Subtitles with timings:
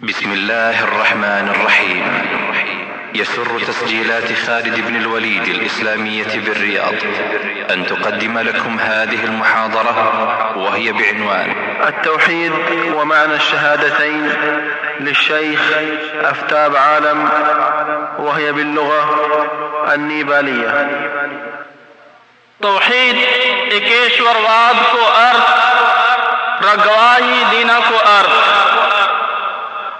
[0.00, 2.22] بسم الله الرحمن الرحيم.
[3.14, 6.94] يسر تسجيلات خالد بن الوليد الإسلامية بالرياض.
[7.70, 9.94] أن تقدم لكم هذه المحاضرة
[10.56, 11.52] وهي بعنوان
[11.88, 12.52] التوحيد
[12.94, 14.32] ومعنى الشهادتين
[15.00, 15.60] للشيخ
[16.24, 17.28] أفتاب عالم
[18.18, 19.04] وهي باللغة
[19.94, 20.70] النيبالية.
[23.70, 25.50] ایکیشورواد کو ارتھ
[26.64, 28.63] رگواہی دینا کو ارتھ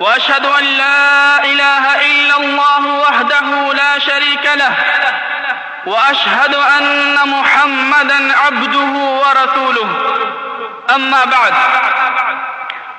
[0.00, 4.74] وأشهد أن لا إله إلا الله وحده لا شريك له
[5.86, 9.88] وأشهد أن محمدا عبده ورسوله.
[10.94, 11.54] أما بعد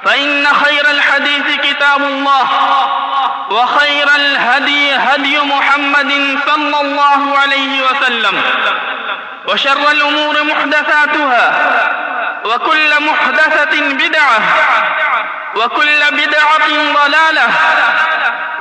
[0.05, 2.47] فإن خير الحديث كتاب الله
[3.49, 8.41] وخير الهدي هدي محمد صلى الله عليه وسلم
[9.47, 11.53] وشر الأمور محدثاتها
[12.45, 14.39] وكل محدثة بدعة.
[15.55, 17.47] وكل بدعة ضلالة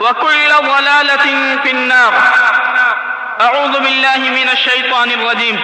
[0.00, 2.12] وكل ضلالة في النار.
[3.40, 5.60] أعوذ بالله من الشيطان الرجيم.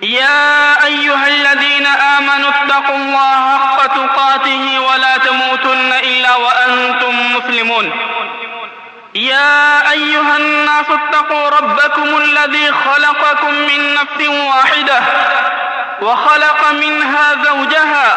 [0.00, 7.92] يا أيها الذين آمنوا اتقوا الله حق تقاته ولا تموتن إلا وأنتم مسلمون.
[9.14, 15.00] يا أيها الناس اتقوا ربكم الذي خلقكم من نفس واحدة
[16.02, 18.16] وخلق منها زوجها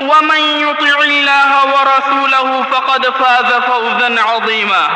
[0.00, 4.88] ومن يطع الله ورسوله فقد فاز فوزا عظيما.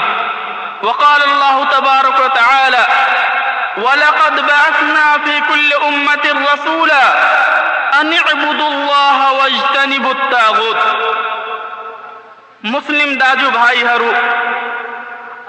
[0.83, 2.87] وقال الله تبارك وتعالى
[3.77, 7.05] ولقد بعثنا في كل أمة رسولا
[8.01, 10.83] أن اعبدوا الله واجتنبوا الطاغوت.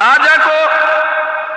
[0.01, 0.57] آجا کو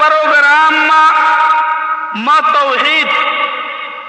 [0.00, 1.04] پروگرام ما,
[2.14, 3.08] ما توحید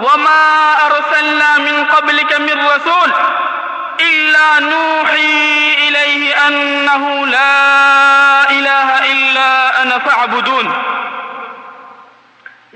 [0.00, 0.40] وما
[0.86, 3.12] أرسلنا من قبلك من رسول
[4.00, 10.66] إلا نوحي إليه أنه لا إله إلا أنا فاعبدون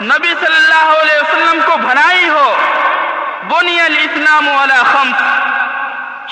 [0.00, 2.54] نبی صلی اللہ علیہ وسلم کو بنائی ہو
[3.48, 5.22] بنی الاسلام ولا خمس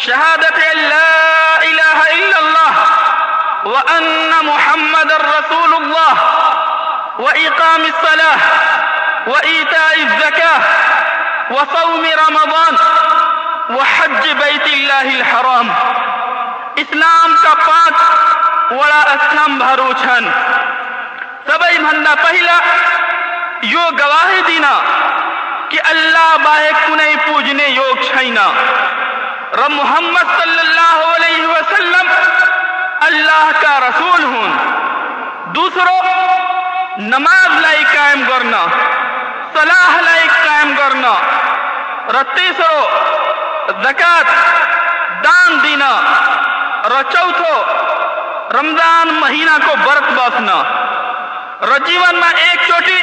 [0.02, 1.08] شہادت لا
[1.60, 2.78] الہ الا اللہ
[3.66, 6.22] وان محمد رسول اللہ
[7.18, 8.38] واقام الصلاه
[9.26, 10.60] وايتاء الزكاه
[11.50, 12.76] وصوم رمضان
[13.70, 15.70] وحج بيت الله الحرام
[16.76, 17.96] اسلام کا پانچ
[18.72, 20.28] بڑا اسلام بھروچن
[21.46, 22.58] سبھی مندہ پہلا
[23.62, 24.80] یو گواہی دینا
[25.68, 28.50] کہ اللہ باہ کنے پوجنے یوگ چھائنا
[29.52, 32.12] رب محمد صلی اللہ علیہ وسلم
[33.00, 34.52] اللہ کا رسول ہوں۔
[35.52, 36.02] دوسروں
[36.96, 38.66] نماز لائی قائم کرنا،
[39.52, 41.14] صلاح لائی قائم کرنا۔
[42.08, 42.88] ر تیسرو،
[43.82, 44.24] زکات،
[45.24, 46.00] دان دینا۔
[46.84, 47.64] ر چوتھو،
[48.60, 50.62] رمضان مہینہ کو برت باسنا۔
[51.66, 53.02] ر جیون میں ایک چوٹی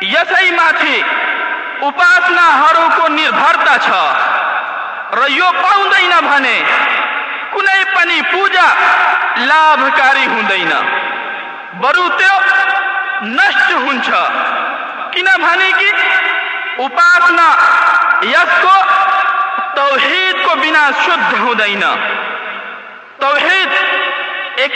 [0.00, 0.32] یہ
[7.92, 8.66] پڑھا پوجا
[9.36, 10.00] لبھک
[11.74, 12.28] برتے
[13.22, 13.56] نش
[16.78, 17.50] ہواسنا
[21.02, 21.34] شدھ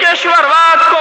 [0.02, 1.00] ہوشور واد کو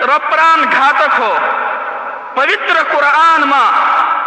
[0.00, 1.30] રપરાન ઘાતકો
[2.34, 3.74] પવિત્ર કુરાનમાં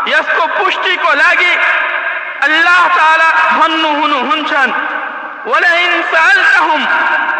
[0.06, 1.60] યસ્કો પુષ્ટિકો લાગી
[2.46, 4.74] અલ્લાહ તાલા હન્નુ હુનુ હુંછન
[5.46, 6.82] ولئن سألتهم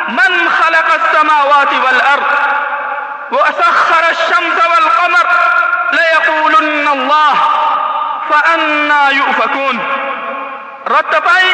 [0.10, 2.30] من خلق السماوات والأرض
[3.32, 5.28] وسخر الشمس والقمر
[5.92, 7.36] ليقولن الله
[8.30, 9.80] فأنا يؤفكون۔
[10.88, 11.54] رتبائی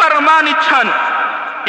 [0.00, 0.88] પ્રમાણિત છન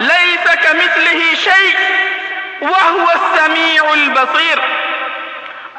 [0.00, 1.76] ليس كمثله شيء
[2.62, 4.58] وهو السميع البصير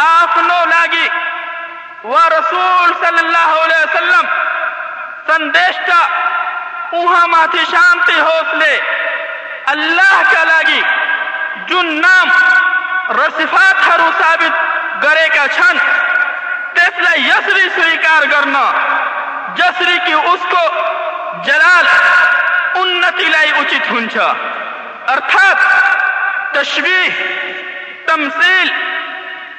[0.00, 1.10] આપનો લાગી
[2.04, 4.26] વા રસૂલ સલ્લલ્લાહુ અલૈહિ વસલ્લમ
[5.26, 6.06] સંદેશતા
[6.92, 8.72] ઉહામાંથી શાંતિ હોતલે
[9.74, 10.82] اللہ کا લાગી
[11.66, 12.28] جن نام
[13.18, 15.76] رصفات ہرو ثابت گرے کا چھن
[16.74, 18.64] تیسلا یسری سویکار کرنا
[19.54, 20.64] جسری کی اس کو
[21.44, 21.86] جلال
[22.74, 24.32] انتی لائی اچت ہنچا۔
[28.06, 28.70] تمثیل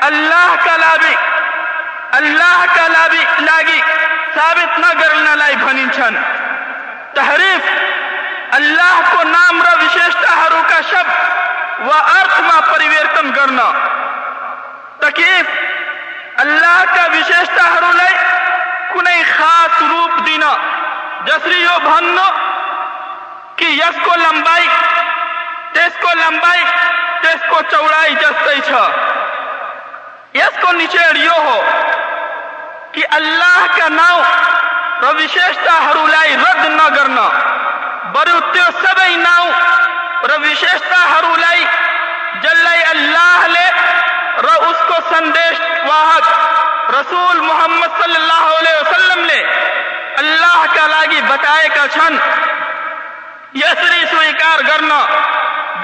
[0.00, 1.14] اللہ کا لابی،
[2.12, 3.80] اللہ کا لابی، لاگی،
[4.34, 6.14] ثابت نہ کرنا لائی بھنی چھن۔
[7.14, 7.70] تحریف،
[8.54, 11.06] اللہ کو نام را وشیشتا ہرو کا شب
[11.86, 13.72] و ارتھ ما پریویرتن کرنا۔
[14.98, 15.46] تکیف،
[16.36, 18.14] اللہ کا وشیشتا ہرو لائی
[18.94, 20.56] کنے خاص روپ دینا۔
[21.24, 22.28] جسری یو بھننو
[23.56, 24.68] کہ یس کو لمبائی،
[25.72, 26.64] تیس کو لمبائی،
[27.20, 28.88] تیس کو چوڑائی جستے چھا۔
[30.42, 31.62] اس کو نیچے ہو
[32.92, 34.22] کہ اللہ کا نام
[35.02, 35.16] ر
[35.90, 37.28] حرولائی رد نہ کرنا۔
[38.12, 39.48] بروتے سب ناؤ
[40.22, 41.64] نام وشیشتا حرولائی
[42.42, 43.70] جلائی اللہ لے
[44.42, 46.20] ر اس کو سندیش واحد
[46.94, 49.46] رسول محمد صلی اللہ علیہ وسلم لے۔
[50.16, 52.16] اللہ کا لاغی بتائے کا چھن۔
[53.54, 55.06] یسری سوئی کار کرنا۔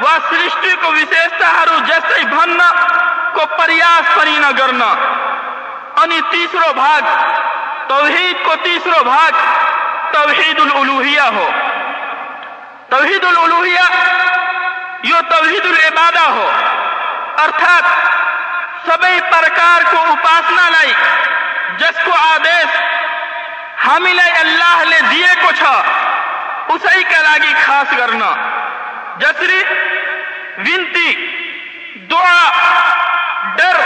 [0.00, 0.48] سر
[0.82, 0.92] کو
[2.24, 2.72] بننا
[3.32, 4.26] کو پریاسر
[8.62, 9.52] تیسروہی
[13.18, 13.88] دل ادویا
[15.02, 16.28] یہ تبہیدہ
[17.38, 17.82] اراد
[18.86, 20.70] سب پرسنا
[21.78, 22.64] جس کو آدی
[23.86, 24.82] حامی اللہ
[26.68, 27.02] اسی
[27.66, 28.61] کاس کرنا۔
[29.20, 29.62] جتری،
[30.58, 31.14] ونتی،
[32.10, 32.52] دعا،
[33.56, 33.80] ڈر،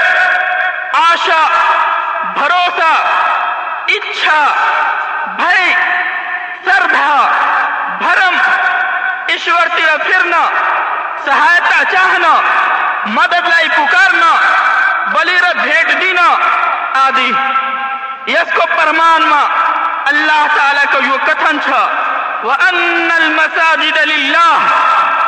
[0.92, 1.48] آشا،
[2.34, 2.92] بھروسہ
[3.88, 4.46] اچھا
[5.26, 5.74] بھائی
[6.64, 7.30] سردھا
[7.98, 8.36] بھرم
[9.26, 10.48] ایشور تیرا پھرنا،
[11.24, 12.40] سہایتا چاہنا،
[13.06, 14.36] مدد لائی پکارنا
[15.12, 16.36] بلیرہ بھیٹ دینا،
[17.06, 17.32] آدی۔
[18.26, 19.44] یس کو پرمان ما
[20.06, 22.12] اللہ تعالیٰ کو یو کتھن چھا۔
[22.44, 24.58] وَأَنَّ الْمَسَاجِدَ لِلَّهِ۔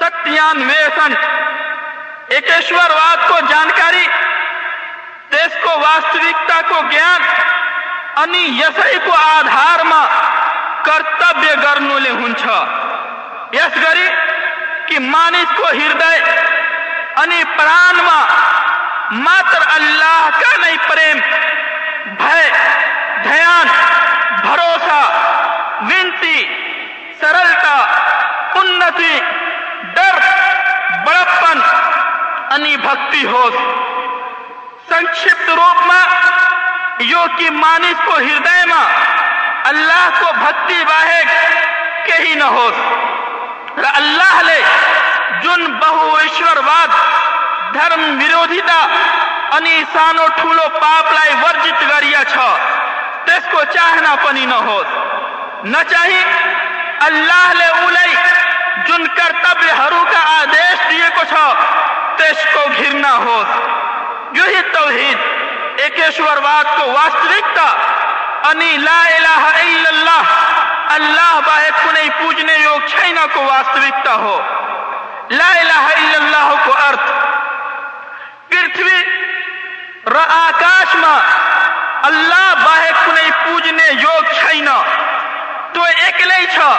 [0.00, 1.14] شکان
[2.28, 4.06] ایکشور واد کو جانکاری
[9.14, 9.84] آدھار
[10.84, 11.32] کرتو
[15.56, 16.20] کو ہردی
[19.74, 20.76] اللہ کا نہیں
[24.42, 25.00] پروسا
[25.80, 26.44] ونتی
[27.20, 27.76] سرتا
[29.94, 30.18] ڈر،
[31.06, 31.60] بڑپن
[32.54, 33.48] انی بھکتی ہو
[34.88, 38.84] سنکشپت روپ میں یو کی مانس کو ہردے میں
[39.70, 41.22] اللہ کو بھکتی واہے
[42.06, 42.68] کے ہی نہ ہو
[43.94, 44.60] اللہ لے
[45.42, 46.94] جن بہو ایشور واد
[47.74, 48.80] دھرم ویرودھتا
[49.56, 52.36] انی سانو ઠુલો પાપ લાય વર્જિત કર્યા છ
[53.26, 54.88] તેસકો ચાહના પણ ન હોત
[55.64, 55.74] ન
[58.86, 61.52] جن کر تب ہرو کا آدیش دیے کچھ ہو،
[62.16, 63.42] تیش کو گھرنا ہو۔
[64.32, 65.18] یوں ہی توحید
[65.76, 67.74] ایکشورواد کو واستوکتا
[68.50, 70.22] انی لا الہ الا اللہ۔
[70.88, 74.40] اللہ باہر کو نہیں پوجنے یوگ چھینا کو واستوکتا ہو۔
[75.30, 77.12] لا الہ الا اللہ کو ارتھ
[78.48, 79.04] پرتھوی
[80.06, 81.20] ر آکاش ماں
[82.02, 84.82] اللہ باہر کو نہیں پوجنے یوگ چھینا۔
[85.72, 86.78] تو ایک لئی چھا۔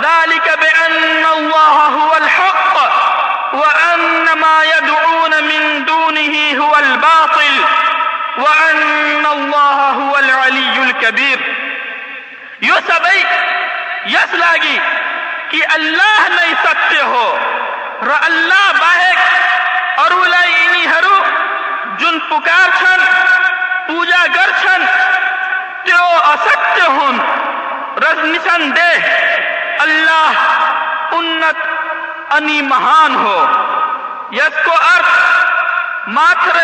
[0.00, 2.76] ذلك بأن الله هو الحق
[3.52, 7.64] وأن ما يدعون من دونه هو الباطل
[8.38, 11.61] وأن الله هو العلي الكبير
[12.62, 13.22] یو سبئی
[14.12, 14.78] یس لاگی
[15.48, 17.26] کہ اللہ نہیں سکتے ہو
[18.06, 19.16] ر اللہ باہر،
[19.98, 21.18] اور اینی ہرو،
[21.98, 23.04] جن پکار چھن،
[23.86, 24.84] پوجا گر چھن،
[25.84, 27.18] تیو اسکتے ہن
[28.04, 28.90] رس نشن دے،
[29.78, 33.38] اللہ انت انی مہان ہو۔
[34.32, 36.56] یس کو ارتھ ماتر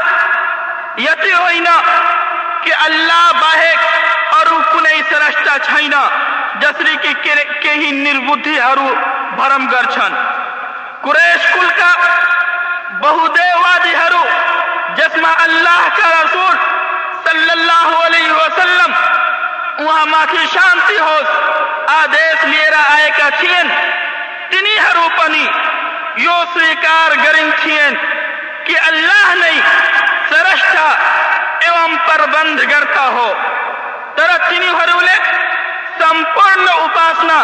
[1.01, 1.79] یتی ہوئی نا
[2.63, 3.77] کہ اللہ باہر
[20.53, 21.25] شانسی ہوئی
[32.27, 33.35] بند کرتا ہو۔
[34.19, 35.17] تر تنی ہرولے
[35.99, 37.43] سمپرن اپاسنا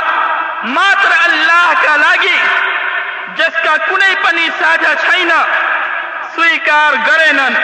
[0.69, 2.37] ماتر اللہ کا لاغی
[3.37, 5.37] جس کا کنے پنی ساجہ چھائینا
[6.35, 7.55] سویکار گرینن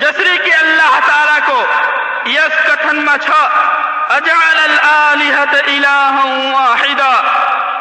[0.00, 1.60] جسری کی اللہ تعالیٰ کو
[2.30, 3.42] یس کتھن میں چھا
[4.16, 7.10] اجعل الالیہت الہا واحدا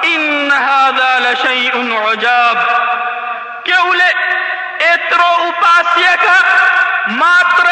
[0.10, 2.58] انہا ذا لشیئن عجاب
[3.66, 4.12] کیوں لے
[4.86, 6.40] اترو اپاسیہ کا
[7.16, 7.72] ماتر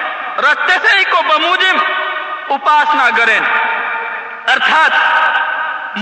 [0.45, 1.81] રસ્તેસૈકો બમુજિમ
[2.55, 3.45] ઉપાસના કરેન
[4.53, 4.93] અર્થાત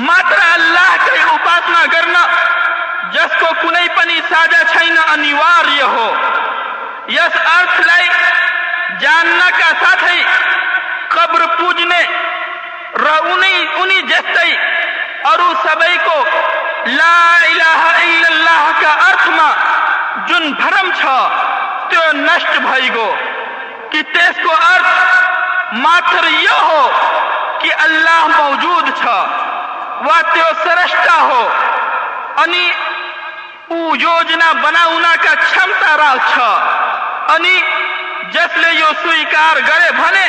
[0.08, 2.28] માત્ર અલ્લાહ કઈ ઉપાસના કરના
[3.14, 6.08] જસકો કુનઈ પની સાજા છૈના અનિવાર્ય હો
[7.18, 8.10] યસ અર્થ લઈ
[9.04, 10.18] જાનના કા સાથે
[11.10, 12.02] قبر پوجنے
[13.04, 14.56] را انہی انہی جستئی
[15.30, 16.24] اور سبئی کو
[16.86, 19.50] لا الہ الا اللہ کا ارتھ ما
[20.28, 21.18] جن بھرم چھا،
[21.90, 23.14] تو نشت بھائی گو۔
[23.92, 24.88] کہ تیس کو ارد
[25.72, 26.92] ماتر یہ ہو
[27.62, 29.20] کہ اللہ موجود چھا
[30.06, 31.50] واطیو سرشتا ہو۔
[32.38, 32.72] انی
[33.68, 36.52] او جوجنا بنا اونا کا چھمتا راہ چھا۔
[37.30, 37.62] انی
[38.32, 40.28] جس لے یو سویکار گرے بھنے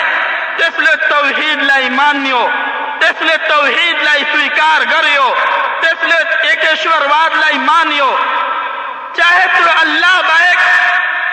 [0.56, 5.34] تسلے توحید لائی ماننیو مانیو تسلے توحید لائی سویکار گریو۔
[5.80, 6.16] تسلے
[6.48, 8.16] ایکشور واد لائی مانیو۔
[9.12, 10.58] چاہے تو اللہ بائک،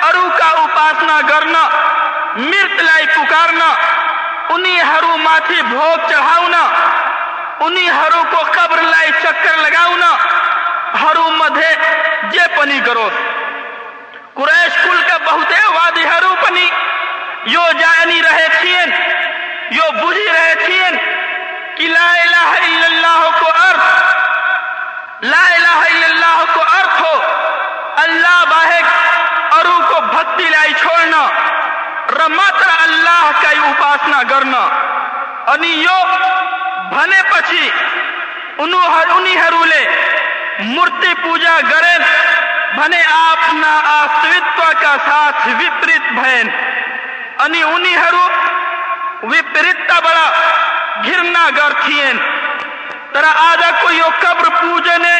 [0.03, 1.76] ارو کا اپاسنا کرنا
[2.37, 3.73] مرت لائی پکارنا،
[4.49, 6.67] انہی ہرو ماتھی بھوگ چڑھاؤنا،
[7.59, 10.15] انہی ہرو کو قبر لائی چکر لگاؤنا
[11.01, 11.75] ہرو مدھے
[12.31, 13.09] جے پنی کرو۔
[14.33, 16.69] قریش کل کا بہتے وادی ہرو پنی۔
[17.45, 18.91] یو جائنی رہے تھین،
[19.71, 20.97] یو بجی رہے تھین
[21.75, 24.15] کہ لا الہ الا اللہ کو ارتھ
[25.25, 27.19] لا الہ الا اللہ کو ارتھ ہو۔
[27.95, 28.87] اللہ باہک
[29.53, 31.27] ارو کو بھکتی لائی چھوڑنا۔
[33.79, 34.67] ملاسنا کرنا
[35.63, 36.05] یہ
[40.59, 43.39] مورتی پوجا کرنے آپ
[44.81, 46.51] کا ساتھ وپریتنی
[47.63, 50.15] انریتتا بڑ
[51.05, 52.01] گنا کرتی
[53.13, 55.19] تر آج کو یہ کبر پوجنے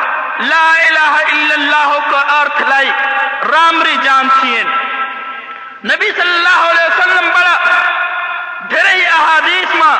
[0.49, 2.91] لا الہ الا اللہ کا ارتھ لائی،
[3.51, 4.63] رامری جان تھیں
[5.85, 7.57] نبی صلی اللہ علیہ وسلم بڑا
[8.67, 9.97] ڈھیرے احادیث ماں،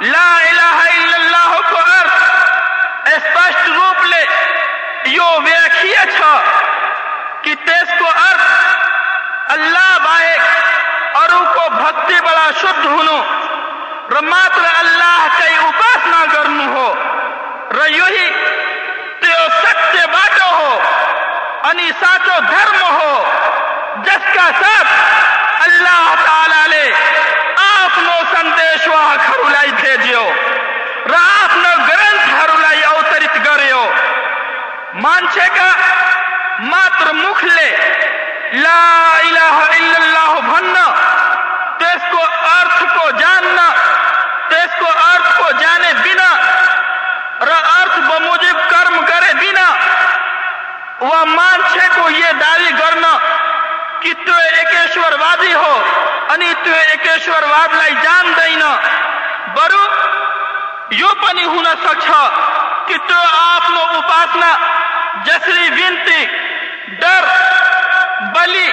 [0.00, 4.24] لا الہ الا اللہ کا ارتھ اسپشٹ روپ لے۔
[5.04, 6.34] یو ویکھی اچھا
[7.42, 8.52] کہ تیس کو ارتھ
[9.52, 13.22] اللہ بائک اور کو بھکتی بڑا شد ہنو۔
[14.10, 16.94] رماتر اللہ کئی اپاس نہ کرنو ہو۔
[17.70, 18.30] ریو ہی
[19.24, 20.78] سچے ہو سچے باتوں ہو
[21.62, 24.84] انی انیساتو دھرم ہو، جس کا سب
[25.64, 26.90] اللہ تعالیٰ لے
[27.56, 30.28] آپ نو سندیش واہ خرولائی بھیجیو
[31.10, 33.84] را آپ نو گرنس ہرولائی اوترت گریو۔
[34.94, 35.70] مانچے کا
[36.58, 37.70] ماتر مکھ لے،
[38.52, 38.82] لا
[39.18, 40.84] الہ الا اللہ بھننا،
[41.78, 43.68] تیس کو ارث کو جاننا،
[44.48, 46.32] تیس کو ارث کو جانے بنا۔
[47.40, 49.74] را بموجب کرم کرے دینا۔
[51.00, 53.18] وہ مان چھے کو یہ دعوی کرنا
[54.00, 55.82] کہ تو ایکیشور وادی ہو،
[56.30, 58.80] انی تو ایکیشور واد لائی جان دینا۔
[59.54, 59.86] برو،
[60.90, 62.30] یو پنی ہونا سکھا
[62.86, 64.56] کہ تو آپ نو اپاسنا۔
[65.24, 66.26] جسری وینتی،
[66.88, 67.24] ڈر،
[68.34, 68.72] بلی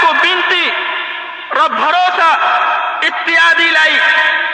[0.00, 0.70] کو بینتی۔
[1.52, 2.34] رب بھروسہ،
[3.02, 3.98] اتیادی لائی۔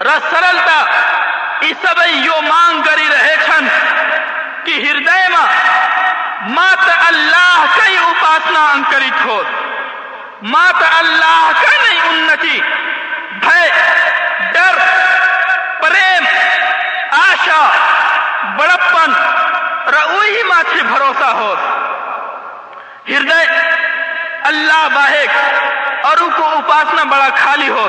[0.00, 0.84] سرلتا
[1.60, 3.36] یہ سب یہ مانگ کر رہے
[4.64, 4.96] کہ ہر
[10.98, 12.60] اللہ کا نہیں
[17.12, 17.62] آشا،
[18.56, 19.12] بڑپن
[19.92, 21.32] ری مچھا
[26.32, 27.88] ہواسنا بڑا خالی ہو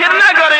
[0.00, 0.52] گرنا کر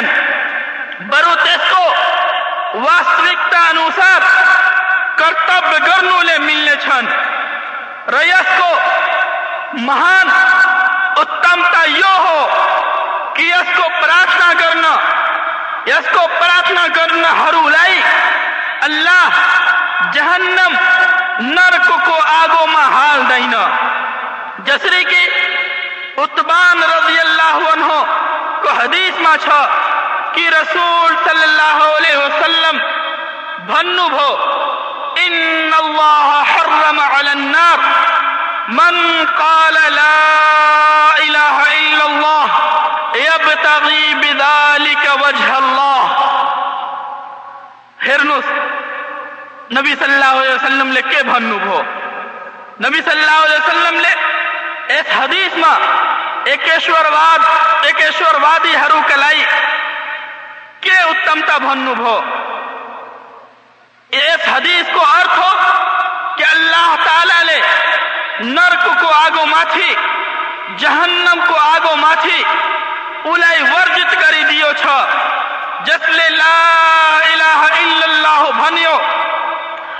[2.75, 3.53] واست
[9.73, 10.29] مہان
[11.17, 12.63] اتمتا یہ ہونا
[14.59, 14.95] کرنا
[15.85, 17.33] اس کو پرارتھنا کرنا
[20.13, 20.75] جہنم
[21.39, 23.31] نرک کو آگو میں ہالد
[24.63, 25.27] جسری کی
[26.17, 27.87] اتبان رضی اللہ عنہ
[28.61, 29.61] کو حدیث ماں چھو
[30.33, 32.77] کہ رسول صلی اللہ علیہ وسلم
[33.67, 34.29] بھنو بھو،
[35.15, 37.77] ان اللہ حرم علی النار،
[38.67, 42.59] من قال لا الہ الا اللہ،
[43.15, 46.23] یبتغی بذالک وجہ اللہ.
[48.07, 48.51] ہرنس
[49.77, 51.81] نبی صلی اللہ علیہ وسلم لے کے بھنو بھو۔
[52.87, 54.13] نبی صلی اللہ علیہ وسلم لے
[54.87, 57.41] ایک حدیث میں એક હદીસમાં એકેશ્વરવાદ
[57.85, 59.45] એકેશ્વરવાદી હરુ કલાઈ
[60.81, 62.21] કે ઉત્તમતા بھنو بھو۔
[64.11, 65.51] اس حدیث کو ارتھ ہو
[66.37, 67.61] کہ اللہ تعالی لے
[68.39, 69.95] نرک کو آگو ماتھی،
[70.77, 72.43] جہنم کو آگو ماتھی
[73.25, 75.05] اولائی ورجت کری دیو چھا
[75.83, 76.59] جس لے لا
[77.33, 78.97] الہ الا اللہ بھنیو۔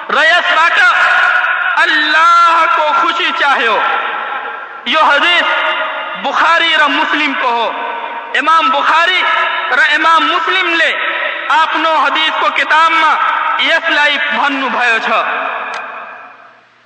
[0.10, 0.92] ریس باٹا،
[1.82, 3.80] اللہ کو خوشی چاہیو۔
[4.86, 5.48] یہ حدیث
[6.24, 7.72] بخاری را مسلم کو ہو۔
[8.40, 9.22] امام بخاری
[9.78, 10.92] را امام مسلم لے۔
[11.50, 13.16] آپ نو حدیث کو کتاب میں
[13.66, 15.12] یس لائی بھنو بھیو چھ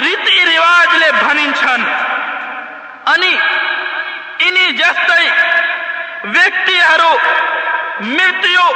[0.00, 1.02] ریتی ریوازن
[8.00, 8.68] مرتبہ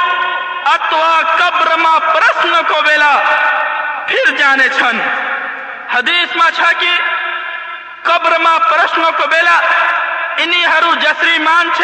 [0.65, 1.75] اتوا قبر
[2.67, 3.13] کو بےلہ
[4.07, 4.67] پھر جانے
[8.37, 9.59] میں پرشن کو بےلہ
[11.01, 11.83] جسری منی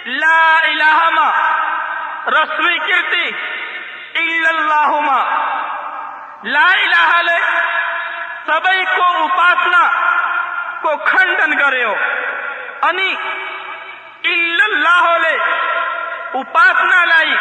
[0.06, 1.30] لا الہما
[2.28, 3.30] رسمی کرتی
[4.20, 5.20] اللہ ما
[6.44, 7.40] لا الہ لے.
[8.46, 9.82] سبئی کو اپاسنا.
[10.82, 11.96] کو کھنڈن کرے ہو
[12.82, 13.14] انی
[14.24, 15.36] اللہ لے.
[16.40, 17.36] اپاسنا لائی.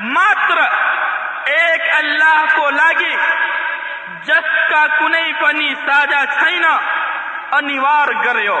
[0.00, 0.60] ماتر.
[1.46, 3.14] ایک اللہ کو لگی
[4.24, 6.78] جس کا کنے پنی ساجا چھائنا
[7.56, 8.60] انیوار کرے ہو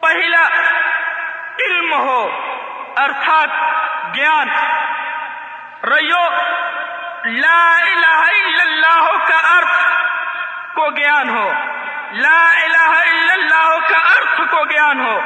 [0.00, 0.48] پہلا
[1.66, 2.30] علم ہو
[2.96, 3.48] ارتھات
[4.14, 4.48] گیان۔
[5.84, 6.28] ریو
[7.24, 9.84] لا الہ الا اللہ کا ارتھ
[10.74, 11.52] کو گیان ہو۔
[12.12, 15.20] لا الہ الا اللہ کا ارتھ کو گیان ہو۔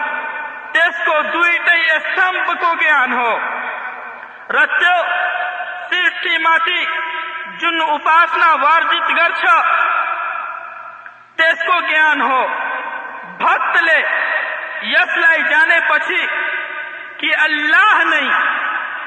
[0.73, 1.59] تیس کو دوئی
[1.91, 3.39] استمب کو گیان ہو۔
[4.51, 5.03] رچو
[5.91, 6.85] سیٹھی ماتی،
[7.59, 9.45] جن اپاسنا وارجت گرچ
[11.37, 12.47] تیس کو گیان ہو۔
[13.39, 14.34] بھکت لے۔
[14.85, 16.27] یسلائی جانے پچھی
[17.17, 18.31] کہ اللہ نہیں،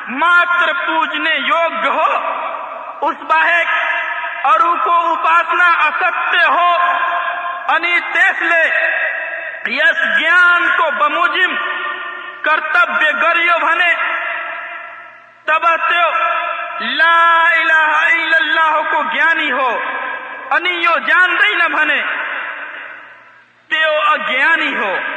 [0.09, 2.11] ماتر پوجنے یوگ ہو،
[3.07, 3.73] اس باہک
[4.45, 6.77] اور کو اپاسنا اسکتے ہو،
[7.73, 8.63] انی دیکھ لے،
[9.71, 11.55] یس جان کو بموجم
[12.41, 13.93] کرتبیہ گریو بنے
[15.45, 16.09] تبتیو
[16.79, 19.79] لا الہ الا اللہ کو گیانی ہو،
[20.51, 22.01] انی یو جان رہی بھنے۔
[23.69, 25.16] تیو اگیانی ہو۔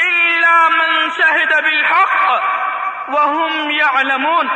[0.00, 2.42] إلا من شهد بالحق
[3.08, 4.48] وهم يعلمون.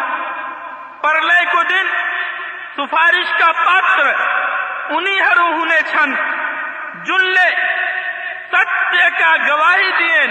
[1.03, 1.87] پرلے کو دن
[2.77, 4.07] سفارش کا پاتر
[4.97, 6.15] انہی ہروہ نے چھن
[7.05, 7.49] جلے
[8.53, 10.31] ستے کا گواہی دین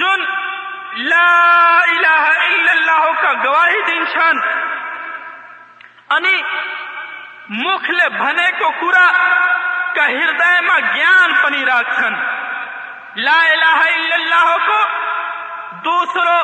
[0.00, 0.24] جن
[0.96, 4.36] لا الہ الا اللہ کا گواہی دین شان.
[4.36, 6.42] یعنی انی
[7.48, 9.10] مخل بھنے کو کورا
[9.94, 12.14] کا ہردائے میں گیان پنی راکھن
[13.16, 14.80] لا الہ الا اللہ کو
[15.84, 16.38] دوسرو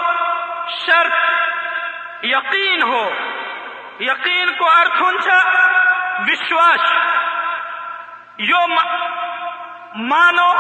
[0.87, 3.11] شرط یقین ہو.
[4.01, 5.39] یقین کو ارتھ ہونچا
[6.29, 6.93] وشواش.
[8.39, 8.67] یو
[9.97, 10.53] مانو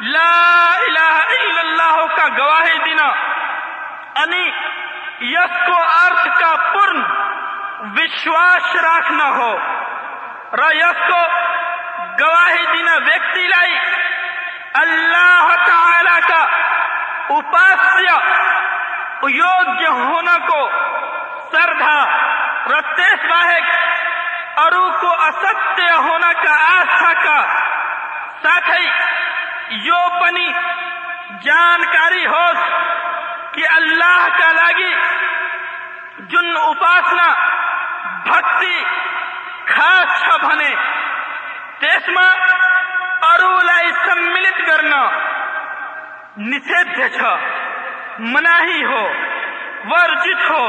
[0.00, 3.08] لا الہ الا اللہ کا گواہی دینا۔
[4.14, 4.48] انی
[5.20, 7.02] یس کو ارتھ کا پورن
[7.82, 9.58] وشواس راکھنا ہو۔
[10.56, 11.20] را یس کو
[12.20, 13.78] گواہی دینا ویکتی لائی۔
[14.74, 16.46] اللہ تعالی کا
[17.28, 18.18] اپاسیہ
[19.40, 20.60] ಯೋಗ್ಯ ಹೋನಕೋ
[21.52, 21.84] ಸರ್ಧ
[22.72, 23.70] ರತ್ತೆಸ್ ವಾಹಕ
[24.64, 26.44] ಅರುಕು ಅಸತ್ಯ ಹೋನಕ
[26.76, 27.26] ಆಸ್ಥಾಕ
[28.44, 28.84] ಸಾಥೈ
[29.88, 30.48] ಯೋ ಪನಿ
[31.46, 32.64] ಜಾನಕಾರಿ ಹೋಸ್
[33.54, 34.92] کہ اللہ کا لاگی
[36.30, 37.26] جن اپاسنا
[38.26, 38.76] بھکتی
[39.66, 40.70] خاص چھ بھنے
[41.80, 42.24] تیسما
[43.30, 45.02] ارولائی سملت کرنا
[46.46, 47.34] نسید دے چھ
[48.20, 49.02] مناہی ہو
[49.86, 50.64] ورجت ہو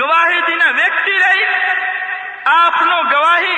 [0.00, 1.44] گواہی دینا ویکتی رہی
[2.50, 3.56] آپ نو گواہی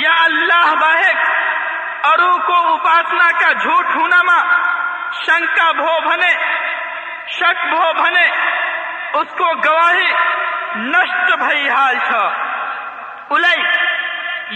[0.00, 1.30] یا اللہ باہک
[2.06, 4.42] ارو کو اپاسنا کا جھوٹ ہونا ماں
[5.16, 6.30] شنکا بھو بھنے
[7.30, 8.26] شک بھو بھنے
[9.14, 10.12] اس کو گواہی
[10.76, 12.22] نشت بھائی حال چھا
[13.30, 13.62] الائی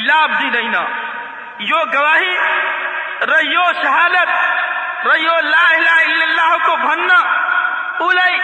[0.03, 0.85] لاب دی دینا
[1.63, 2.37] یو گواہی
[3.29, 7.21] ریو شہادت ریو لا الہ الا اللہ کو بھننا
[8.05, 8.39] اولئی،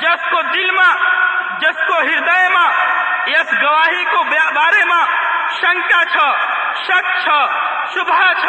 [0.00, 0.92] جس کو دل ماں،
[1.60, 2.68] جس کو ہردے ماں
[3.26, 4.22] یس گواہی کو
[4.54, 5.04] بارے ماں،
[5.60, 6.18] شنکا چھ
[6.86, 7.28] شک چھ
[7.94, 8.48] شبہ چھ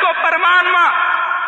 [0.00, 0.88] کو پرمان ماں،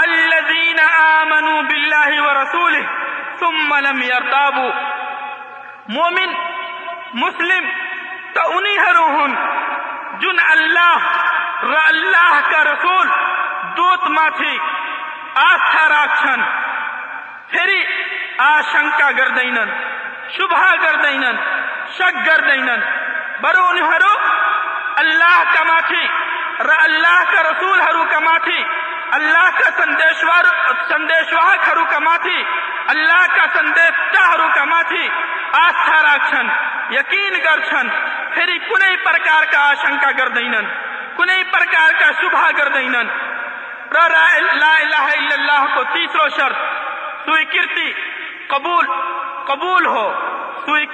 [0.00, 2.82] الذین آمنوا باللہ ورسولہ
[3.40, 4.70] ثم لم يرتابوا
[5.88, 6.32] مومن،
[7.14, 7.68] مسلم،
[8.34, 9.34] تو انہی ہے روحن
[10.20, 11.06] جن اللہ،
[11.62, 13.08] را اللہ کا رسول،
[13.76, 14.56] دوت ماتھی
[15.42, 16.42] آستھا راکھن
[17.48, 17.82] پھری
[18.38, 19.70] آشنکا گردینن
[20.36, 21.36] شبہ گردینن،
[21.96, 22.80] شک گردینن،
[23.40, 24.14] برو انہی ہرو
[24.96, 26.06] اللہ کا ماتھی،
[26.68, 28.62] را اللہ کا رسول ہرو کا ماتھی،
[29.12, 30.44] اللہ کا سندیشوار
[30.88, 32.42] سندیشواہک ہرو کا ماتھی،
[32.88, 35.08] اللہ کا سندیشتہ ہرو کا ماتھی
[35.52, 36.48] آسا رکھشن
[36.90, 37.36] یقین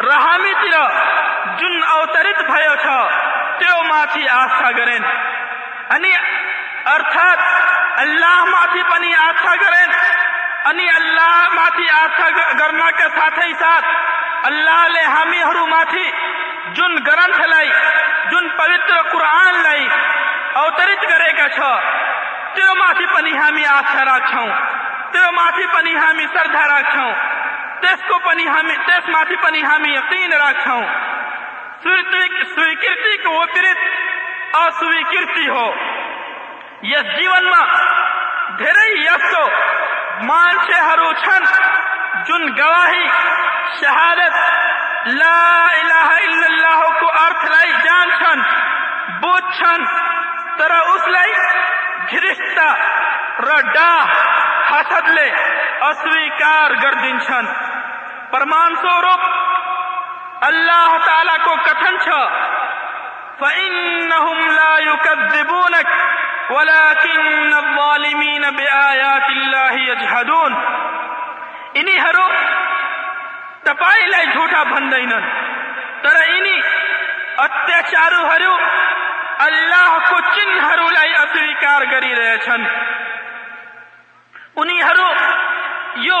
[0.00, 0.52] رہی
[1.90, 2.40] اوترت
[10.66, 11.56] اللہ
[12.58, 13.52] کرنا کا ساتھ ہی
[14.42, 14.98] اللہ
[16.74, 17.72] جن گرتھ لائن
[18.30, 19.66] جن پویت قرآن
[20.54, 21.72] اوترت کرو
[23.12, 24.34] میری آسا رکھ
[25.14, 26.96] میری شردا رکھ
[43.80, 44.20] شہاد
[47.84, 48.42] جانچن
[49.22, 49.62] بچ
[52.14, 56.74] رسد لار
[58.32, 59.20] فرمان سوروپ،
[60.40, 62.08] اللہ تعالی کو کتن چھ
[63.38, 65.90] فَإِنَّهُمْ لَا يُكَذِّبُونَكَ
[66.52, 70.54] وَلَكِنَّ الظَّالِمِينَ بِآيَاتِ اللَّهِ يَجْحَدُونَ۔
[71.74, 72.28] انہی ہرو،
[73.62, 75.28] تپائی لئی جھوٹا بھندینن
[76.02, 76.60] تر انہی
[77.38, 78.56] اتیاچارو ہرو،
[79.38, 82.64] اللہ کو چن ہرو لئی اسویکار گری رہے چھن۔
[84.56, 85.12] انہی ہرو،
[85.94, 86.20] یو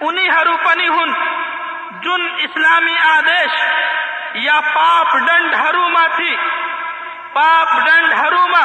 [0.00, 1.12] انہی پنی ہن۔
[2.00, 3.50] جن اسلامی آدیش
[4.34, 6.36] یا پاپ دنڈ ہروما تھی۔
[7.32, 8.64] پاپ دنڈ ہروما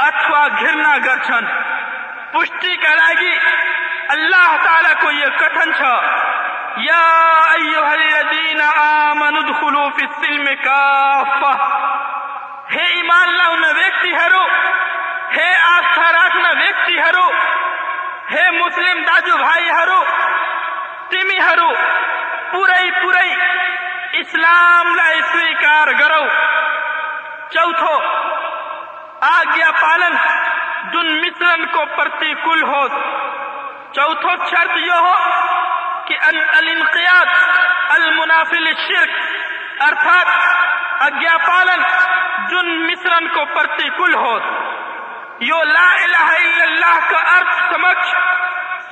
[0.00, 1.46] اتوا گرنا گرچن
[2.32, 3.38] پشٹی کا لگی
[4.08, 5.82] اللہ تعالی کو یہ کتن چھ
[6.76, 7.04] یا
[7.50, 11.54] ایوہ الذین آمنوا فی السلم کافہ۔
[12.74, 13.28] ہے ایمان
[13.76, 14.28] ویکتی ہے
[16.12, 16.98] راکھنا ویکتی
[18.30, 19.68] مسلم داجو بھائی
[21.10, 21.40] تمہیں
[22.52, 23.28] پورے پورے
[24.20, 26.24] اسلام لائ سار کرو
[27.50, 27.94] چوتھو
[29.28, 30.16] آجا پالن
[30.92, 32.92] جن مشرن کو پرتل ہوس
[33.94, 35.14] چوتھو چرد یہ ہو
[36.06, 36.18] کہ
[37.90, 40.28] المنافل شرک اردات
[41.00, 41.82] اجیا پالن
[42.48, 44.38] جن مشرن کو پرتکول ہو
[45.42, 48.06] یو لا الہ الا اللہ کا ارتھ سمجھ،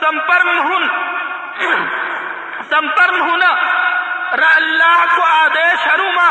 [0.00, 0.88] سمپرن ہن۔
[2.68, 3.42] سمپرن ہن
[4.38, 6.30] را اللہ کو آدیش ہروما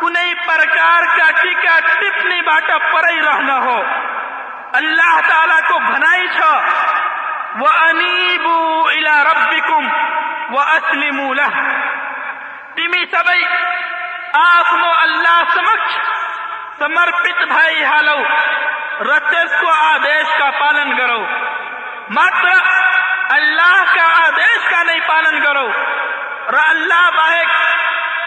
[0.00, 3.82] کنئی پرکار کا ٹیکا ٹپنی باٹا پرائی رہنا ہو۔
[4.72, 6.60] اللہ تعالیٰ کو بھنائی چھا۔
[7.60, 9.90] وَأَنِيبُوا إِلَىٰ رَبِّكُمْ
[10.50, 11.70] وَأَسْلِمُوا لَهُ۔
[12.74, 13.44] تیمی سبئی
[14.32, 15.98] آفنو اللہ سمجھ۔
[16.78, 18.18] سمرپت بھائی حالو۔
[19.00, 21.26] رتس کو آدیش کا پالن کرو۔
[22.10, 22.60] ماتر
[23.30, 25.68] اللہ کا آدیش کا نہیں پالن کرو۔
[26.52, 27.50] را اللہ باہک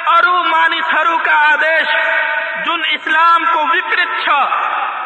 [0.07, 1.88] ارو مانی تھرو کا آدیش،
[2.66, 4.30] جن اسلام کو وپریت چھ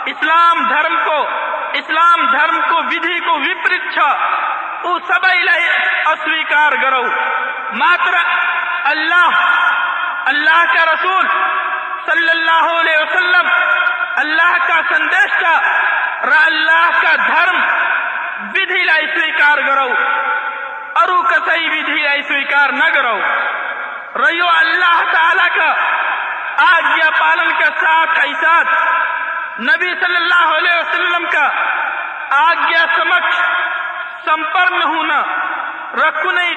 [0.05, 1.27] اسلام دھرم کو،
[1.73, 3.99] اسلام دھرم کو، ودھی کو وپریت چھ
[4.81, 5.25] او سب
[6.05, 7.03] اسویکار کرو۔
[7.73, 8.13] ماتر
[8.83, 9.29] اللہ
[10.25, 11.27] اللہ کا رسول
[12.05, 13.49] صلی اللہ علیہ وسلم
[14.19, 15.61] اللہ کا سندیش کا
[16.29, 17.61] را اللہ کا دھرم
[18.41, 19.93] ودھی لائی رویکار کرو۔
[20.95, 21.07] اور
[21.45, 23.19] سی اسویار نہ کرو۔
[24.15, 25.73] رہی اللہ تعالی کا
[26.57, 28.19] آج یا پالن کا ساتھ
[29.61, 31.49] نبی صلی اللہ علیہ وسلم کا
[32.29, 33.33] آجا سمک
[34.25, 35.21] سمپرن ہونا۔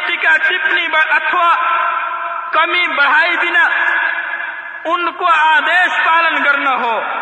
[0.06, 1.54] ٹیکا ٹپنی اتوا
[2.52, 3.62] کمی بڑھائی دینا۔
[4.84, 7.21] ان کو آدیش پالن کرنا ہو۔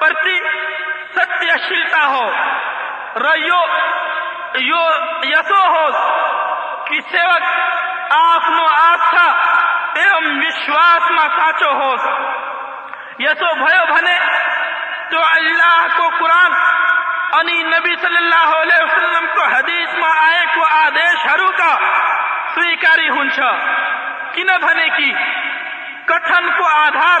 [0.00, 0.12] پر
[1.14, 1.56] ستیہ
[8.74, 9.26] آسا
[9.94, 14.18] ایواس میں سچو ہونے
[15.10, 16.52] تو اللہ کو قرآن
[18.02, 18.82] صلی اللہ علیہ
[19.34, 20.10] کو حدیث میں
[20.68, 21.76] آدی کا
[22.54, 23.28] سیکاری ہین
[26.06, 27.20] کتن کو آدھار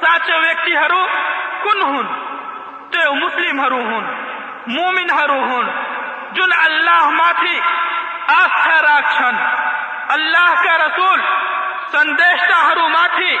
[0.00, 1.06] સાચો વ્યક્તિ હરુ
[1.62, 2.06] કુન હુન
[2.90, 4.04] તે મુસ્લિમ હરુ હુન
[4.68, 5.70] મુમિન હરુ હુન
[6.32, 7.60] જુન અલ્લાહ માથી
[8.28, 9.36] આસ્થા રાખછન
[10.08, 11.20] અલ્લાહ કા રસૂલ
[11.92, 13.40] સંદેશતા હરુ માથી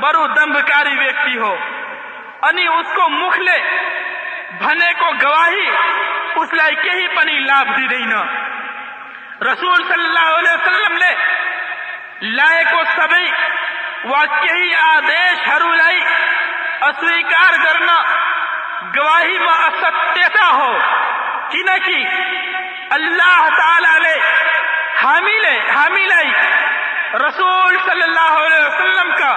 [0.00, 1.56] برو دمبکاری ویکتی ہو۔
[2.42, 3.58] انی اس کو مخلے،
[4.58, 5.70] بھنے کو گواہی،
[6.34, 8.06] اس لائق ہی پنی لاب دی رہی
[9.52, 11.14] رسول صلی اللہ علیہ وسلم نے
[12.22, 13.30] لائے کو سبھی
[14.04, 16.00] واقع آدیش ہرو لائی،
[16.80, 18.02] اسویکار کرنا،
[18.96, 20.78] گواہی میں اصتیتا ہو۔
[21.48, 22.04] کی کی؟
[22.90, 23.48] اللہ
[25.02, 26.30] حامی لے، حامی لائی۔
[27.14, 29.36] رسول صلی اللہ علیہ وسلم کا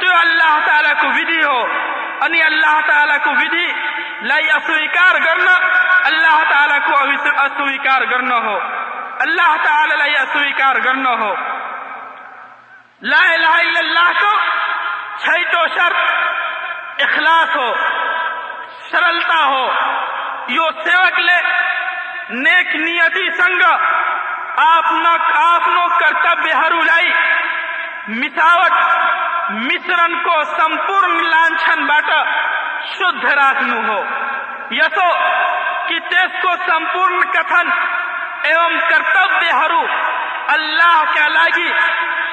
[0.00, 1.66] تو اللہ تعالیٰ کو ودھی ہو۔
[2.20, 3.72] انی اللہ تعالیٰ کو ودھی
[4.22, 5.52] لائی اسویکار کرنا۔
[6.04, 6.96] اللہ تعالیٰ کو
[7.44, 8.58] اسویکار کرنا ہو۔
[9.20, 11.34] اللہ تعالیٰ لائی اسویکار کرنا ہو۔
[13.02, 14.38] لا الہ الا اللہ کو
[15.18, 16.12] چھئی تو شرط
[17.02, 17.74] اخلاص ہو۔
[18.90, 19.70] سرلتا ہو۔
[20.48, 21.42] یو سیوک لے۔
[22.30, 23.62] نیک نیتی سنگ
[24.56, 24.84] آپ
[25.68, 27.12] نو کرتب بہر لائی
[28.08, 28.72] مساوٹ۔
[29.52, 32.10] مشر کو سمپر لاچھن بٹ
[32.84, 33.18] شرم
[41.14, 41.72] کر لگی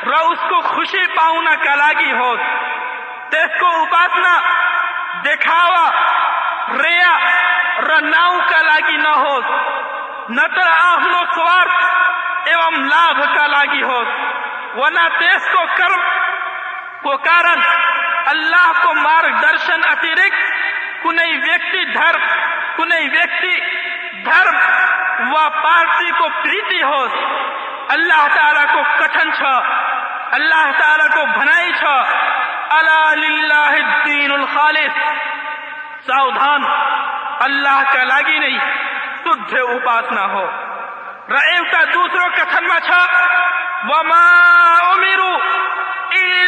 [0.05, 2.39] رس کو خوشی پاؤنا کا لگی ہوس
[3.59, 3.86] کو
[5.24, 5.91] دکھاوا
[6.84, 7.13] ریہ
[7.80, 9.45] ر ناؤ کا لگی نہ ہوس
[10.30, 11.39] نہ تو آپ
[12.45, 12.70] ایو
[13.47, 14.07] لگی ہوس
[14.76, 15.07] و نہ
[17.04, 22.14] اللہ کو مار درشن اترکار
[37.39, 38.58] اللہ کا لگی نئی
[39.52, 42.80] شاسنا ہوسروں کتن میں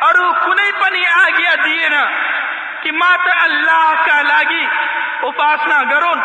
[0.00, 0.14] اور
[0.44, 1.54] کنے پنی آ گیا
[2.92, 4.66] مات اللہ کا لاگی،
[5.22, 6.20] اپاسنا گرون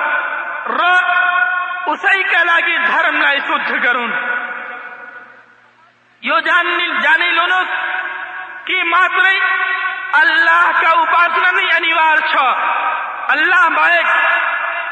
[0.77, 0.83] ر
[1.85, 4.11] اسی کا لاگی دھرم لائی شدھ گرون۔
[6.21, 7.69] یو جان جانے لونس
[8.65, 9.25] کی ماتر
[10.13, 12.35] اللہ کا اپاسنا نہیں، انیوار چھ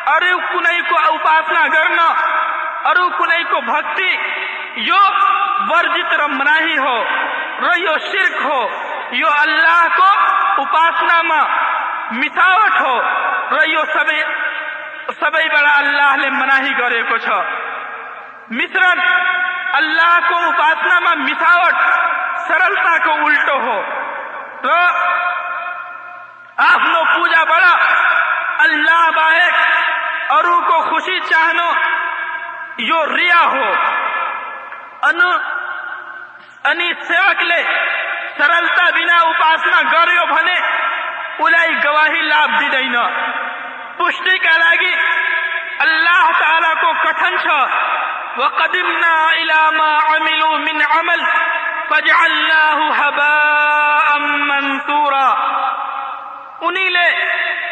[0.08, 0.22] ار
[1.24, 2.08] کوسنا کرنا،
[2.89, 4.16] ارے کو بکتی
[6.28, 7.22] منای ہوسنا
[11.22, 11.41] میں
[16.30, 16.93] مبنا کر
[20.99, 21.70] ماو
[22.47, 23.60] سرلتا کو اٹھو
[27.18, 27.76] ہوجا بڑا
[28.58, 29.10] اللہ
[30.30, 31.71] ارو کو خوشی چاہنو،
[32.78, 33.73] یو ریا ہو۔
[35.01, 35.32] انو،
[36.63, 37.63] انی سیوک لے،
[38.38, 40.55] سرلتا بنا اپاسنا گریو بھنے،
[41.39, 43.07] اولائی گواہی لاب دی دینا
[43.97, 44.95] پشتی کا گی
[45.80, 47.65] اللہ تعالیٰ کو کٹھن چھا۔
[48.38, 51.23] وَقَدِمْنَا إِلَى مَا عَمِلُوا مِنْ عَمَلْ
[51.89, 55.30] فَجْعَلْنَاهُ هباء مَنْتُورًا
[56.61, 57.36] انہی لے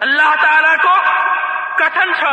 [0.00, 0.94] اللہ تعالی کو
[1.78, 2.24] کٹھن چھ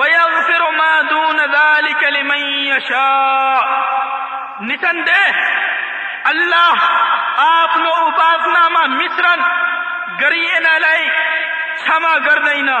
[0.00, 3.60] ویغفر ما دون ذلك لمن یشاء
[4.60, 5.22] نتن دے۔
[6.24, 6.84] اللہ
[7.46, 9.40] آپ نو اپاسنا ما مصرن
[10.20, 11.08] گریے نہ لائی
[11.84, 12.78] چھما گر دینا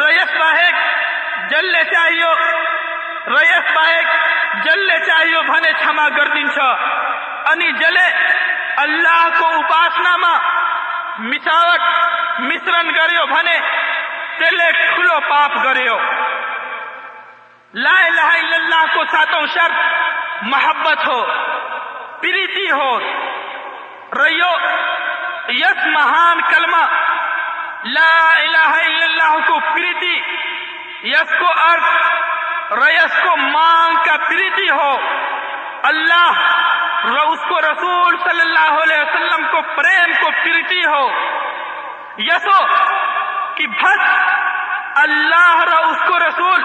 [0.00, 2.32] ریس باہک جلے چاہیو۔
[3.36, 4.08] ریس باہک
[4.64, 6.70] جلے چاہیو، بھنے چھما گر چھا۔
[7.50, 8.08] انی جلے
[8.80, 9.62] اللہ کو
[11.18, 11.80] مثاوٹ
[12.40, 13.58] مشرن گریو، بھنے
[14.50, 15.98] لیے کھلو پاپ گرو
[18.42, 19.72] للہ کو ساتو شرط،
[20.42, 21.26] محبت ہو،
[22.20, 22.98] پریتی ہو۔
[25.86, 26.40] مہان
[28.36, 30.16] الہ الا اللہ کو پریتی،
[31.10, 32.12] یس کو ارتھ
[32.72, 34.98] ریس کو مانگ کا پریتی ہو۔
[35.82, 36.32] اللہ
[37.28, 41.10] اس کو رسول صلی اللہ علیہ وسلم کو پریم کو پریٹی ہو۔
[42.18, 42.66] یسو
[43.54, 44.34] کہ بس
[44.96, 46.62] اللہ را اس کو رسول،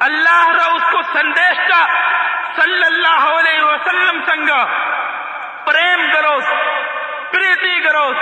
[0.00, 1.86] اللہ را اس کو سندیش کا
[2.56, 4.48] صلی اللہ علیہ وسلم سنگ
[5.64, 6.44] پریم گروس
[7.32, 8.16] پریتی گروس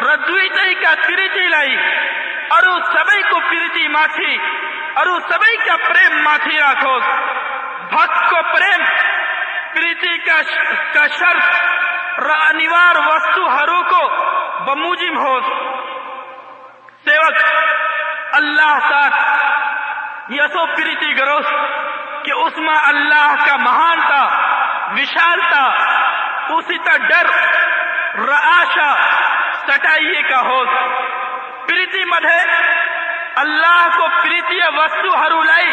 [0.00, 1.76] ردویتی کا پریتی لائی۔
[2.50, 4.36] اور سبھی کو پریتی ماتھی
[4.94, 7.02] اور سبھی کا پریم ماتھی راکھوس
[7.90, 8.84] بھکت کو پریم
[9.74, 14.02] پریتی کا شرط را انیوار وستو ہرو کو
[14.66, 15.38] بموجم ہو
[17.04, 17.40] سیوک
[18.34, 21.50] اللہ ساتھ یسو پریتی گروس
[22.24, 24.22] کہ اس میں اللہ کا مہان تھا
[24.92, 25.66] وشال تھا
[26.54, 27.30] اسی تا ڈر
[28.20, 28.88] رعاشا
[29.66, 30.64] سٹائیے کا ہو
[31.68, 32.38] پریتی مدھے
[33.42, 35.72] اللہ کو پریتی وستو ہرو لائی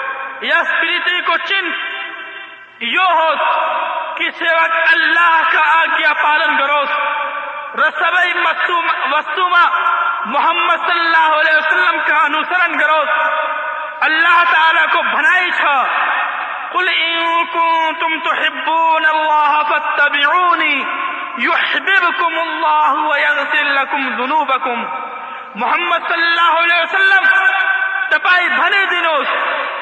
[0.41, 1.75] یا اسمرتی کو چنت
[2.79, 3.29] یو ہو
[4.15, 6.83] کسی وقت اللہ کا آگیا پالن کرو
[7.75, 8.15] رسب
[9.11, 9.65] وسطوما
[10.25, 13.03] محمد صلی اللہ علیہ وسلم کا انوسرن کرو
[14.01, 15.83] اللہ تعالی کو بھنائی چھا۔
[16.71, 20.83] قل ان کنتم تحبون اللہ فاتبعونی،
[21.37, 24.83] یحببکم اللہ ویغفر لکم ذنوبکم۔
[25.55, 27.25] محمد صلی اللہ علیہ وسلم،
[28.09, 29.27] تپائی بھنے دنوس۔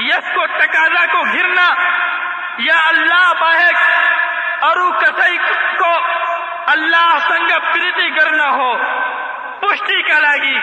[0.00, 1.68] یس کو تقاضا کو گرنا
[2.58, 3.74] یا اللہ باہر
[4.68, 5.38] ارو کسائی
[5.78, 5.92] کو
[6.72, 8.72] اللہ سنگ پریتی کرنا ہو،
[9.60, 10.58] پشتی کلاگی،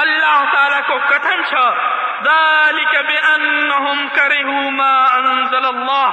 [0.00, 1.54] اللہ تعالی کو کتن چھ
[2.24, 2.94] ذالک
[4.16, 6.08] کرہو ما انزل اللہ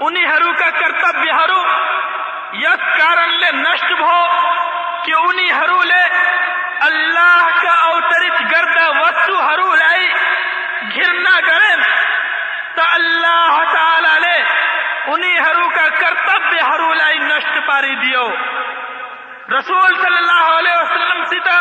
[0.00, 1.62] انہی ہرو کا کرتب ہرو،
[2.62, 4.18] یس کارن لے نشت بھو
[5.04, 6.02] کہ انہی ہرو لے
[6.84, 10.08] اللہ کا اوترت گردہ وسو ہرو لائی
[10.96, 11.76] گرنا کریں
[12.76, 14.38] تو اللہ تعالی لے
[15.06, 18.28] انہی ہرو کا کرتب ہرو لائی نشت پاری دیو۔
[19.58, 21.60] رسول صلی اللہ علیہ وسلم سیتا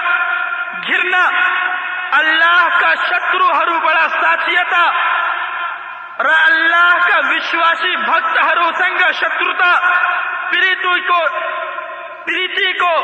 [0.90, 1.24] گرنا
[2.12, 4.82] اللہ کا شترو ہرو بڑا ساتھیتا
[6.18, 9.72] اور اللہ کا وشواسی بھکت ہرو سنگا شترتا
[10.52, 11.26] پریتو کو،
[12.26, 13.02] پریتی کو،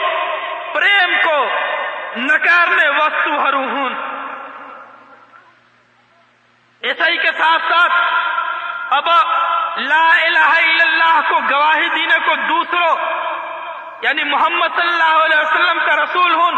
[0.74, 1.50] پریم کو
[2.18, 3.94] نکارنے وستو وسطو ہروہون
[6.82, 7.94] ایسائی کے ساتھ ساتھ
[8.94, 9.08] اب
[9.78, 12.96] لا الہ الا اللہ کو گواہی دینے کو دوسروں
[14.02, 16.52] یعنی محمد صلی اللہ علیہ وسلم کا رسول ہوں،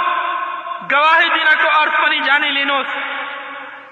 [0.92, 2.86] گواہی دینا کو اور پنی جانی لینوس۔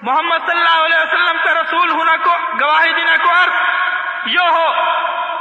[0.02, 3.48] محمد صلی اللہ علیہ وسلم کا رسول ہونا کو گواہی دینا کو اور
[4.26, 4.72] یہ ہو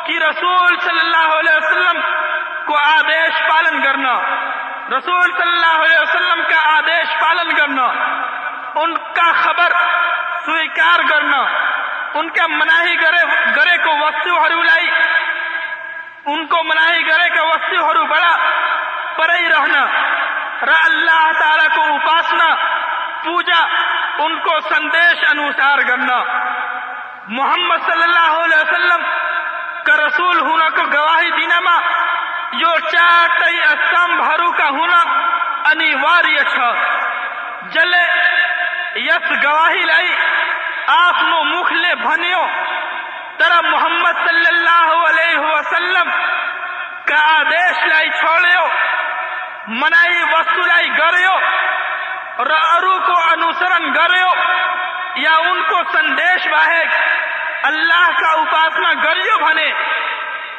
[0.05, 1.78] کہ رسول صلی اللہ علیہ وسلم
[4.91, 7.83] رسول صلی اللہ علیہ وسلم کا آدیش پالن کرنا،
[8.75, 9.73] ان کا خبر
[10.45, 11.37] سویکار کرنا،
[12.13, 13.23] ان کے مناہی گرے
[13.55, 14.89] گرے کو وسیع ہرو لائی
[16.25, 18.35] ان کو مناہی گرے کا وسیع ہرو بڑا
[19.15, 19.85] پر ہی رہنا،
[20.65, 22.55] را اللہ تعالی کو اپاسنا،
[23.23, 23.61] پوجا،
[24.17, 26.21] ان کو سندیش انوسار کرنا۔
[27.27, 29.03] محمد صلی اللہ علیہ وسلم
[29.85, 31.79] کا رسول ہونا کو گواہی دینا ماں
[34.51, 35.03] کا ہونا
[39.43, 39.83] گواہی
[40.87, 41.93] آپ مر
[43.63, 46.09] محمد صلی اللہ علیہ وسلم
[47.05, 48.55] کا آدمی چھوڑے
[49.79, 50.57] منا وست
[50.97, 51.37] گرو
[52.81, 54.33] رو کو انسرن کرو
[55.15, 56.19] یا ان کو سند
[56.51, 56.69] باہ
[57.63, 59.71] اہ کاسنا کریونے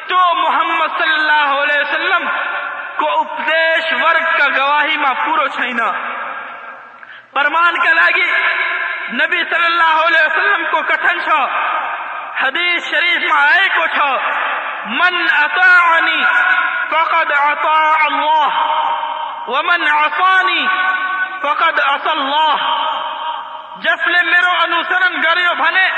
[0.07, 2.29] تو محمد صلی اللہ علیہ وسلم
[2.95, 5.91] کو اپدیش ورگ کا گواہی ماں پورو چھائینا۔
[7.33, 8.31] پرمان کا لاگی
[9.13, 11.45] نبی صلی اللہ علیہ وسلم کو کٹھن چھو
[12.41, 14.13] حدیث شریف ماں آئے کو چھو
[14.85, 16.23] من اطاعنی
[16.89, 18.47] فقد عطا اللہ۔
[19.47, 20.67] ومن عصانی
[21.41, 22.55] فقد عصى اللہ۔
[23.77, 25.89] جسلے میرو انوسرن گریو بھنے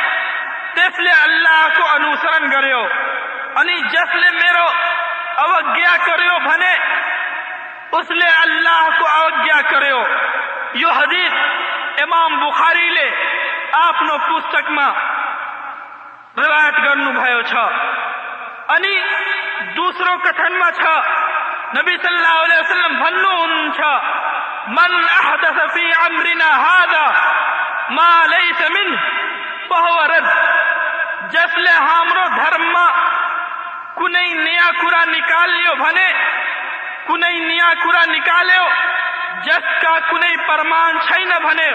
[0.74, 2.88] تسلے اللہ کو انوسرن گریو۔
[3.56, 4.66] میرے
[5.43, 6.76] اوجا کرنے
[7.91, 8.12] اس
[8.99, 9.08] کو
[10.74, 11.28] یہ حجی
[12.04, 12.89] امام بخاری
[14.28, 14.91] پستک میں
[33.95, 36.13] کنے نیا کورا نکال لیو بھنے
[37.07, 38.67] کنے نیا کورا نکالو
[39.41, 41.67] جس کا کنے پرمان چھائی نہ بھنے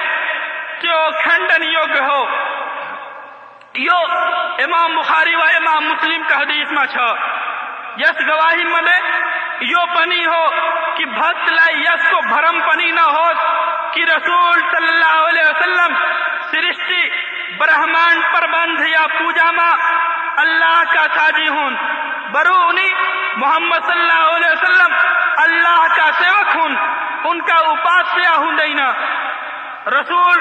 [0.81, 2.27] کہ کھنڈن یوگ ہو۔
[3.75, 4.01] یو
[4.59, 7.15] امام بخاری و امام مسلم کا حدیث میں چھو۔
[7.99, 8.99] یس گواہی ملے،
[9.61, 10.51] یو پنی ہو
[10.95, 13.33] کہ بھت لائی یس کو بھرم پنی نہ ہو،
[13.93, 15.95] کہ رسول صلی اللہ علیہ وسلم
[16.51, 17.09] سرشتی
[17.57, 19.77] برہمان پربند یا پوجا ماں
[20.37, 21.71] اللہ کا ساجی ہوں
[22.33, 22.95] برونی
[23.37, 24.95] محمد صلی اللہ علیہ وسلم
[25.37, 26.77] اللہ کا سیوک ہوں
[27.25, 28.93] ان کا اپاسیا ہوں دینا۔
[29.87, 30.39] رسول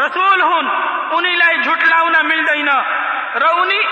[0.00, 0.62] رسول ہوں
[1.10, 2.82] انہی لائی جھٹلاونا مل دینا۔
[3.38, 3.82] رونی،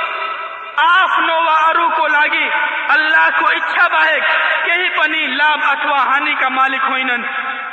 [0.76, 2.48] آف نوا ارو کو لاگی،
[2.88, 4.22] اللہ کو اچھا باہک،
[4.64, 7.24] کہی پنی لاب اتوا ہانی کا مالک ہوئنن۔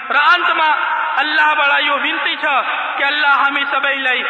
[0.09, 0.75] رانت ما
[1.17, 2.61] اللہ بڑا یو بنتی چھا
[2.97, 4.23] کہ اللہ ہمیں سبئی لائی۔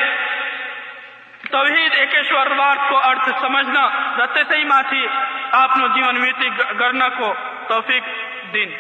[1.44, 5.10] તવહીદ એકેશ્વરવાદ કો અર્થ સમજના રતેસઈમાંથી
[5.54, 7.34] આપનું جیون ویتی گرنا کو
[7.68, 8.04] توفیق
[8.54, 8.72] دین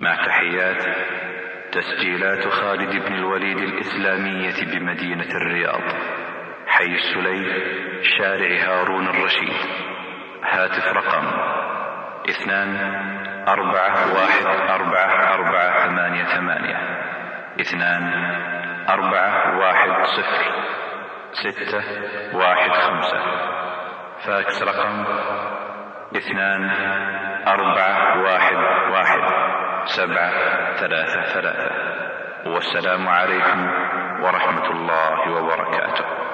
[0.00, 0.88] مع تحیات
[1.72, 5.86] تسجیلات خالد بن الولید الاسلامیت بمدینة الرياض
[6.66, 7.48] حي السليف
[8.18, 9.56] شارع هارون الرشید
[10.44, 11.26] هاتف رقم
[12.28, 12.70] اثنان
[13.48, 16.78] أربعة واحد أربعة أربعة ثمانية ثمانية.
[17.60, 18.02] اثنان
[18.88, 20.52] أربعة واحد صفر
[21.32, 21.82] ستة
[22.36, 23.20] واحد خمسة.
[24.26, 25.04] فاكس رقم
[26.16, 26.70] اثنان
[27.48, 28.56] أربعة واحد
[28.92, 29.20] واحد
[29.84, 30.30] سبعة
[30.76, 31.70] ثلاثة ثلاثة.
[32.46, 33.70] والسلام عليكم
[34.22, 36.27] ورحمة الله وبركاته.